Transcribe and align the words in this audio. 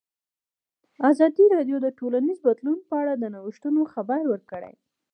ازادي 1.09 1.45
راډیو 1.55 1.77
د 1.81 1.87
ټولنیز 1.99 2.37
بدلون 2.47 2.77
په 2.89 2.93
اړه 3.01 3.13
د 3.17 3.23
نوښتونو 3.33 3.81
خبر 3.93 4.21
ورکړی. 4.31 4.73